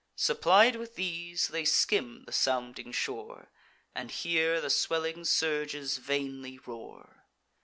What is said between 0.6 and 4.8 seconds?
with these, they skim the sounding shore, And hear the